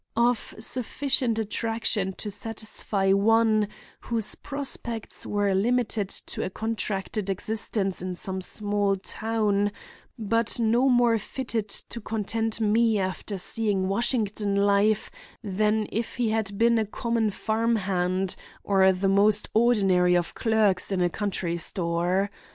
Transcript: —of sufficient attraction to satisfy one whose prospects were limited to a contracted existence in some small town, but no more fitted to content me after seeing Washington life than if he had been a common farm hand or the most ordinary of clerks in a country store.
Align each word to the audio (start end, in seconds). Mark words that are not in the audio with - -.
—of 0.17 0.55
sufficient 0.57 1.37
attraction 1.37 2.11
to 2.11 2.31
satisfy 2.31 3.13
one 3.13 3.67
whose 3.99 4.33
prospects 4.33 5.27
were 5.27 5.53
limited 5.53 6.09
to 6.09 6.41
a 6.43 6.49
contracted 6.49 7.29
existence 7.29 8.01
in 8.01 8.15
some 8.15 8.41
small 8.41 8.95
town, 8.95 9.71
but 10.17 10.59
no 10.59 10.89
more 10.89 11.19
fitted 11.19 11.69
to 11.69 12.01
content 12.01 12.59
me 12.59 12.97
after 12.97 13.37
seeing 13.37 13.87
Washington 13.87 14.55
life 14.55 15.11
than 15.43 15.85
if 15.91 16.15
he 16.15 16.31
had 16.31 16.57
been 16.57 16.79
a 16.79 16.85
common 16.87 17.29
farm 17.29 17.75
hand 17.75 18.35
or 18.63 18.91
the 18.91 19.07
most 19.07 19.49
ordinary 19.53 20.17
of 20.17 20.33
clerks 20.33 20.91
in 20.91 20.99
a 20.99 21.11
country 21.11 21.57
store. 21.57 22.31